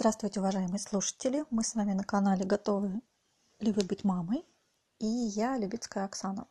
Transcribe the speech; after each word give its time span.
Здравствуйте, 0.00 0.40
уважаемые 0.40 0.78
слушатели! 0.78 1.44
Мы 1.50 1.62
с 1.62 1.74
вами 1.74 1.92
на 1.92 2.04
канале 2.04 2.46
«Готовы 2.46 3.02
ли 3.58 3.70
вы 3.70 3.82
быть 3.84 4.02
мамой?» 4.02 4.46
И 4.98 5.04
я, 5.06 5.58
Любицкая 5.58 6.06
Оксана. 6.06 6.48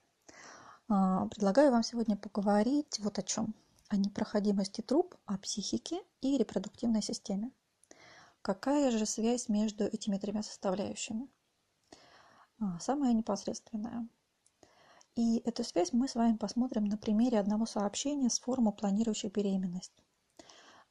А, 0.87 1.25
предлагаю 1.25 1.71
вам 1.71 1.81
сегодня 1.81 2.15
поговорить 2.15 2.99
вот 2.99 3.17
о 3.17 3.23
чем. 3.23 3.55
О 3.87 3.97
непроходимости 3.97 4.81
труб, 4.81 5.15
о 5.25 5.39
психике 5.39 6.03
и 6.21 6.37
репродуктивной 6.37 7.01
системе. 7.01 7.49
Какая 8.43 8.91
же 8.91 9.07
связь 9.07 9.49
между 9.49 9.85
этими 9.85 10.19
тремя 10.19 10.43
составляющими? 10.43 11.27
А, 12.59 12.79
самая 12.79 13.13
непосредственная. 13.13 14.07
И 15.15 15.39
эту 15.39 15.63
связь 15.63 15.91
мы 15.91 16.07
с 16.07 16.13
вами 16.13 16.37
посмотрим 16.37 16.85
на 16.85 16.99
примере 16.99 17.39
одного 17.39 17.65
сообщения 17.65 18.29
с 18.29 18.39
форума 18.39 18.71
«Планирующий 18.71 19.29
беременность». 19.29 20.03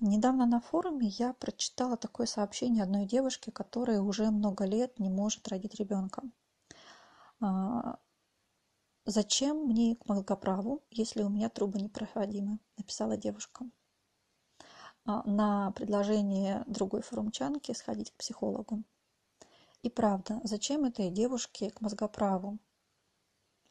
Недавно 0.01 0.47
на 0.47 0.61
форуме 0.61 1.09
я 1.09 1.33
прочитала 1.33 1.97
такое 1.97 2.27
сообщение 2.27 2.85
одной 2.85 3.05
девушки, 3.05 3.51
которая 3.51 4.01
уже 4.01 4.31
много 4.31 4.65
лет 4.65 4.99
не 5.01 5.11
может 5.11 5.49
родить 5.49 5.75
ребенка. 5.75 6.23
А, 7.41 7.99
«Зачем 9.07 9.65
мне 9.65 9.97
к 9.97 10.07
молокоправу, 10.07 10.85
если 10.91 11.23
у 11.23 11.29
меня 11.29 11.49
трубы 11.49 11.81
непроходимы?»– 11.81 12.61
написала 12.77 13.17
девушка. 13.17 13.69
А, 15.05 15.29
на 15.29 15.73
предложение 15.73 16.63
другой 16.69 17.03
форумчанки 17.03 17.73
сходить 17.73 18.13
к 18.13 18.19
психологу. 18.19 18.85
И 19.83 19.91
правда, 19.91 20.41
зачем 20.45 20.85
этой 20.85 21.11
девушке 21.11 21.71
к 21.71 21.81
мозгоправу? 21.81 22.59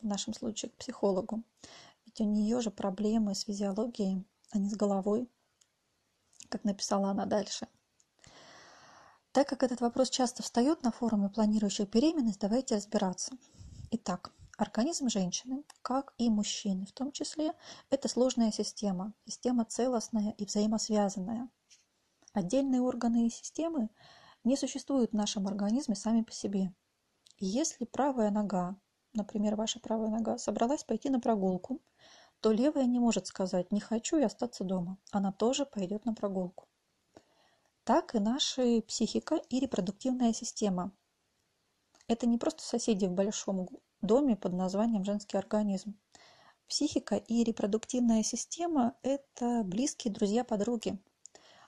В 0.02 0.06
нашем 0.06 0.34
случае 0.34 0.72
к 0.72 0.78
психологу. 0.78 1.44
Ведь 2.06 2.20
у 2.20 2.26
нее 2.26 2.60
же 2.60 2.72
проблемы 2.72 3.34
с 3.34 3.42
физиологией, 3.42 4.26
а 4.52 4.58
не 4.58 4.70
с 4.70 4.76
головой 4.76 5.30
как 6.50 6.64
написала 6.64 7.10
она 7.10 7.26
дальше. 7.26 7.68
Так 9.32 9.50
как 9.50 9.64
этот 9.64 9.82
вопрос 9.82 10.10
часто 10.10 10.42
встает 10.42 10.84
на 10.84 10.92
форуме 10.92 11.30
планирующих 11.30 11.90
беременность, 11.90 12.40
давайте 12.40 12.76
разбираться. 12.76 13.38
Итак, 13.92 14.34
организм 14.58 15.10
женщины, 15.10 15.64
как 15.82 16.14
и 16.18 16.30
мужчины 16.30 16.86
в 16.86 16.92
том 16.92 17.12
числе, 17.12 17.54
это 17.90 18.08
сложная 18.08 18.52
система, 18.52 19.14
система 19.26 19.66
целостная 19.66 20.32
и 20.32 20.46
взаимосвязанная. 20.46 21.50
Отдельные 22.34 22.82
органы 22.82 23.28
и 23.28 23.30
системы 23.30 23.90
не 24.44 24.58
существуют 24.58 25.12
в 25.12 25.16
нашем 25.16 25.48
организме 25.48 25.96
сами 25.96 26.22
по 26.24 26.32
себе. 26.32 26.74
Если 27.40 27.86
правая 27.86 28.32
нога, 28.32 28.76
например, 29.14 29.56
ваша 29.56 29.80
правая 29.80 30.10
нога, 30.10 30.38
собралась 30.38 30.84
пойти 30.84 31.10
на 31.10 31.20
прогулку, 31.20 31.82
то 32.42 32.52
левая 32.52 32.86
не 32.86 33.00
может 33.00 33.28
сказать 33.28 33.72
«не 33.72 33.80
хочу 33.80 34.18
и 34.18 34.24
остаться 34.24 34.64
дома». 34.64 34.98
Она 35.12 35.32
тоже 35.32 35.66
пойдет 35.66 36.06
на 36.06 36.14
прогулку. 36.14 36.68
Так 37.84 38.16
и 38.16 38.20
наша 38.20 38.82
психика 38.82 39.36
и 39.50 39.60
репродуктивная 39.60 40.34
система. 40.34 40.92
Это 42.08 42.28
не 42.28 42.38
просто 42.38 42.64
соседи 42.64 43.06
в 43.06 43.14
большом 43.14 43.70
доме 44.02 44.36
под 44.36 44.54
названием 44.54 45.04
женский 45.04 45.38
организм. 45.38 45.98
Психика 46.68 47.16
и 47.16 47.44
репродуктивная 47.44 48.24
система– 48.24 48.96
это 49.04 49.64
близкие 49.64 50.14
друзья-подруги. 50.14 51.00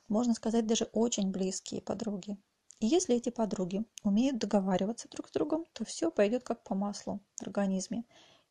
Можно 0.10 0.34
сказать, 0.34 0.68
даже 0.68 0.86
очень 0.92 1.32
близкие 1.32 1.82
подруги. 1.82 2.38
И 2.80 2.88
если 2.88 3.16
эти 3.16 3.30
подруги 3.30 3.86
умеют 4.04 4.40
договариваться 4.40 5.08
друг 5.10 5.28
с 5.30 5.32
другом, 5.32 5.66
то 5.74 5.86
все 5.86 6.12
пойдет 6.12 6.44
как 6.44 6.64
по 6.64 6.76
маслу 6.76 7.22
в 7.38 7.44
организме, 7.44 8.06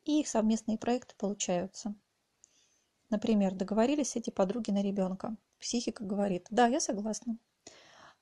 и 0.05 0.21
их 0.21 0.29
совместные 0.29 0.79
проекты 0.79 1.15
получаются. 1.17 1.95
Например, 3.11 3.55
договорились 3.55 4.17
эти 4.17 4.31
подруги 4.31 4.71
на 4.71 4.83
ребенка. 4.83 5.37
Психика 5.59 6.05
говорит, 6.05 6.47
да, 6.51 6.67
я 6.67 6.81
согласна. 6.81 7.39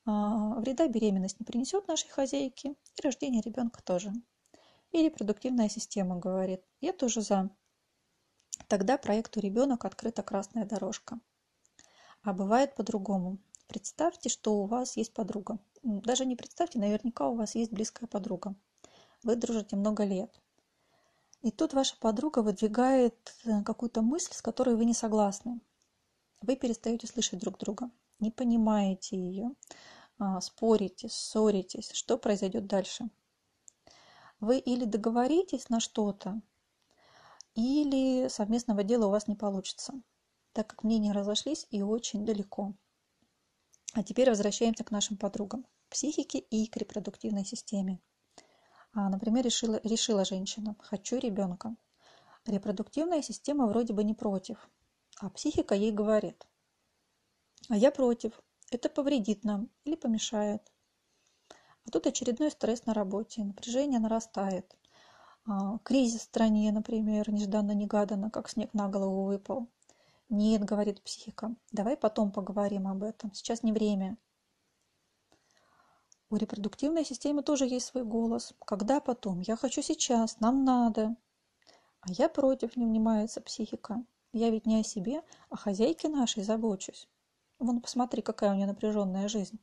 А, 0.04 0.60
вреда 0.60 0.86
беременность 0.86 1.40
не 1.40 1.44
принесет 1.44 1.88
нашей 1.88 2.08
хозяйке, 2.08 2.70
и 2.70 3.02
рождение 3.02 3.42
ребенка 3.42 3.82
тоже. 3.82 4.12
И 4.92 5.02
репродуктивная 5.02 5.68
система 5.68 6.16
говорит, 6.16 6.62
я 6.80 6.92
тоже 6.92 7.20
за. 7.20 7.50
Тогда 8.68 8.96
проекту 8.96 9.40
ребенок 9.40 9.84
открыта 9.84 10.22
красная 10.22 10.64
дорожка. 10.64 11.18
А 12.22 12.32
бывает 12.32 12.74
по-другому. 12.76 13.38
Представьте, 13.66 14.28
что 14.28 14.58
у 14.58 14.66
вас 14.66 14.96
есть 14.96 15.12
подруга. 15.12 15.58
Даже 15.82 16.24
не 16.24 16.36
представьте, 16.36 16.78
наверняка 16.78 17.28
у 17.28 17.34
вас 17.34 17.56
есть 17.56 17.72
близкая 17.72 18.08
подруга. 18.08 18.54
Вы 19.24 19.34
дружите 19.34 19.74
много 19.74 20.04
лет. 20.04 20.40
И 21.46 21.52
тут 21.52 21.74
ваша 21.74 21.96
подруга 22.00 22.40
выдвигает 22.40 23.36
э, 23.44 23.62
какую-то 23.62 24.02
мысль, 24.02 24.34
с 24.34 24.42
которой 24.42 24.74
вы 24.74 24.84
не 24.84 24.94
согласны. 24.94 25.60
Вы 26.42 26.56
перестаете 26.56 27.06
слышать 27.06 27.38
друг 27.38 27.56
друга, 27.56 27.88
не 28.18 28.32
понимаете 28.32 29.16
ее, 29.16 29.52
а, 30.18 30.40
спорите, 30.40 31.08
ссоритесь. 31.08 31.92
Что 31.92 32.18
произойдет 32.18 32.66
дальше? 32.66 33.08
Вы 34.40 34.58
или 34.58 34.86
договоритесь 34.86 35.68
на 35.68 35.78
что-то, 35.78 36.42
или 37.54 38.26
совместного 38.26 38.82
дела 38.82 39.06
у 39.06 39.10
вас 39.10 39.28
не 39.28 39.36
получится, 39.36 39.92
так 40.52 40.66
как 40.66 40.82
мнения 40.82 41.12
разошлись 41.12 41.68
и 41.70 41.80
очень 41.80 42.26
далеко. 42.26 42.74
А 43.92 44.02
теперь 44.02 44.30
возвращаемся 44.30 44.82
к 44.82 44.90
нашим 44.90 45.16
подругам, 45.16 45.64
психике 45.90 46.40
и 46.40 46.66
к 46.66 46.76
репродуктивной 46.76 47.44
системе. 47.44 48.00
А, 48.98 49.10
например, 49.10 49.44
решила, 49.44 49.78
решила 49.84 50.24
женщина 50.24 50.74
«хочу 50.78 51.18
ребенка». 51.18 51.76
Репродуктивная 52.46 53.20
система 53.20 53.66
вроде 53.66 53.92
бы 53.92 54.02
не 54.02 54.14
против, 54.14 54.70
а 55.20 55.28
психика 55.28 55.74
ей 55.74 55.92
говорит 55.92 56.46
«а 57.68 57.76
я 57.76 57.90
против, 57.90 58.40
это 58.70 58.88
повредит 58.88 59.44
нам 59.44 59.68
или 59.84 59.96
помешает». 59.96 60.62
А 61.84 61.90
тут 61.90 62.06
очередной 62.06 62.50
стресс 62.50 62.86
на 62.86 62.94
работе, 62.94 63.44
напряжение 63.44 64.00
нарастает. 64.00 64.74
А, 65.46 65.76
кризис 65.80 66.22
в 66.22 66.24
стране, 66.24 66.72
например, 66.72 67.30
нежданно-негаданно, 67.30 68.30
как 68.30 68.48
снег 68.48 68.72
на 68.72 68.88
голову 68.88 69.24
выпал. 69.24 69.68
«Нет»,— 70.30 70.64
говорит 70.64 71.02
психика,— 71.02 71.54
«давай 71.70 71.98
потом 71.98 72.32
поговорим 72.32 72.88
об 72.88 73.02
этом, 73.02 73.34
сейчас 73.34 73.62
не 73.62 73.72
время». 73.72 74.16
У 76.28 76.36
репродуктивной 76.36 77.04
системы 77.04 77.42
тоже 77.42 77.66
есть 77.66 77.86
свой 77.86 78.04
голос. 78.04 78.52
Когда 78.64 79.00
потом? 79.00 79.40
Я 79.40 79.56
хочу 79.56 79.80
сейчас, 79.80 80.40
нам 80.40 80.64
надо. 80.64 81.16
А 82.00 82.12
я 82.12 82.28
против, 82.28 82.76
не 82.76 82.84
внимается 82.84 83.40
психика. 83.40 84.04
Я 84.32 84.50
ведь 84.50 84.66
не 84.66 84.80
о 84.80 84.84
себе, 84.84 85.22
а 85.50 85.56
хозяйке 85.56 86.08
нашей 86.08 86.42
забочусь. 86.42 87.08
Вон, 87.58 87.80
посмотри, 87.80 88.22
какая 88.22 88.52
у 88.52 88.54
нее 88.54 88.66
напряженная 88.66 89.28
жизнь. 89.28 89.58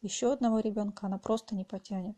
Еще 0.00 0.32
одного 0.32 0.60
ребенка 0.60 1.06
она 1.06 1.18
просто 1.18 1.54
не 1.54 1.64
потянет. 1.64 2.16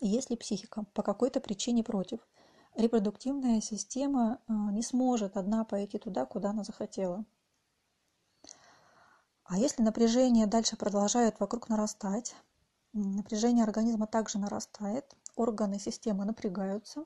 Если 0.00 0.34
психика 0.36 0.84
по 0.94 1.02
какой-то 1.02 1.40
причине 1.40 1.84
против, 1.84 2.20
репродуктивная 2.74 3.60
система 3.60 4.40
э, 4.48 4.52
не 4.52 4.82
сможет 4.82 5.36
одна 5.36 5.64
пойти 5.64 5.98
туда, 5.98 6.26
куда 6.26 6.50
она 6.50 6.64
захотела. 6.64 7.24
А 9.44 9.58
если 9.58 9.82
напряжение 9.82 10.46
дальше 10.46 10.76
продолжает 10.76 11.38
вокруг 11.38 11.68
нарастать, 11.68 12.34
напряжение 12.94 13.64
организма 13.64 14.06
также 14.06 14.38
нарастает, 14.38 15.14
органы 15.36 15.78
системы 15.78 16.24
напрягаются, 16.24 17.04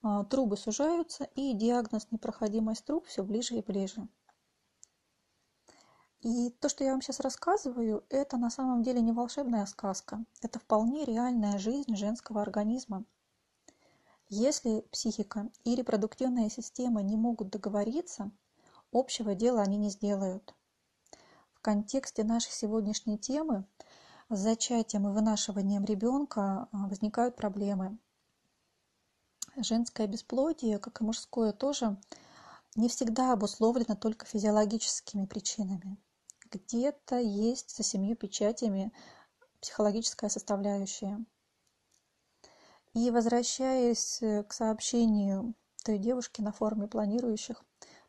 а, 0.00 0.24
трубы 0.24 0.56
сужаются, 0.56 1.24
и 1.34 1.52
диагноз 1.54 2.06
непроходимость 2.12 2.84
труб 2.84 3.06
все 3.06 3.24
ближе 3.24 3.56
и 3.56 3.62
ближе. 3.62 4.06
И 6.20 6.50
то, 6.50 6.68
что 6.68 6.84
я 6.84 6.92
вам 6.92 7.02
сейчас 7.02 7.18
рассказываю, 7.18 8.04
это 8.08 8.36
на 8.36 8.48
самом 8.48 8.84
деле 8.84 9.00
не 9.00 9.10
волшебная 9.10 9.66
сказка. 9.66 10.24
Это 10.40 10.60
вполне 10.60 11.04
реальная 11.04 11.58
жизнь 11.58 11.96
женского 11.96 12.42
организма. 12.42 13.04
Если 14.28 14.82
психика 14.92 15.50
и 15.64 15.74
репродуктивная 15.74 16.48
система 16.48 17.02
не 17.02 17.16
могут 17.16 17.50
договориться, 17.50 18.30
общего 18.92 19.34
дела 19.34 19.62
они 19.62 19.78
не 19.78 19.90
сделают 19.90 20.54
контексте 21.62 22.24
нашей 22.24 22.52
сегодняшней 22.52 23.18
темы 23.18 23.64
с 24.28 24.38
зачатием 24.38 25.08
и 25.08 25.12
вынашиванием 25.12 25.84
ребенка 25.84 26.68
а, 26.72 26.88
возникают 26.88 27.36
проблемы. 27.36 27.98
Женское 29.56 30.06
бесплодие, 30.06 30.78
как 30.78 31.00
и 31.00 31.04
мужское 31.04 31.52
тоже, 31.52 31.96
не 32.74 32.88
всегда 32.88 33.32
обусловлено 33.32 33.94
только 33.96 34.26
физиологическими 34.26 35.26
причинами. 35.26 35.98
Где-то 36.50 37.18
есть 37.18 37.76
за 37.76 37.82
семью 37.82 38.16
печатями 38.16 38.92
психологическая 39.60 40.30
составляющая. 40.30 41.24
И 42.94 43.10
возвращаясь 43.10 44.18
к 44.20 44.52
сообщению 44.52 45.54
той 45.84 45.98
девушки 45.98 46.40
на 46.40 46.52
форуме 46.52 46.88
планирующих, 46.88 47.62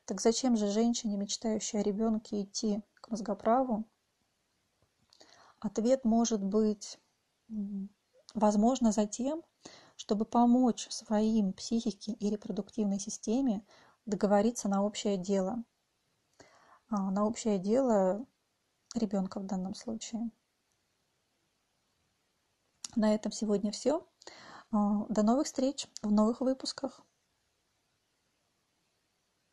так 0.06 0.22
зачем 0.22 0.58
же 0.58 0.68
женщине, 0.68 1.18
мечтающей 1.18 1.80
о 1.80 1.84
ребенке, 1.84 2.44
идти 2.44 2.82
к 2.96 3.10
мозгоправу, 3.10 3.86
ответ 5.60 6.04
может 6.04 6.44
быть, 6.44 7.00
возможно, 8.34 8.92
за 8.92 9.06
тем, 9.06 9.44
чтобы 9.96 10.26
помочь 10.26 10.88
своим 10.90 11.54
психике 11.54 12.14
и 12.14 12.30
репродуктивной 12.30 13.00
системе 13.00 13.66
договориться 14.06 14.68
на 14.68 14.84
общее 14.84 15.18
дело. 15.18 15.64
А, 16.90 17.12
на 17.12 17.26
общее 17.26 17.58
дело 17.60 18.26
ребенка 18.96 19.40
в 19.40 19.46
данном 19.46 19.74
случае. 19.76 20.30
На 22.96 23.16
этом 23.16 23.32
сегодня 23.32 23.72
все. 23.72 24.06
До 24.72 25.24
новых 25.24 25.48
встреч 25.48 25.88
в 26.02 26.12
новых 26.12 26.42
выпусках. 26.42 27.02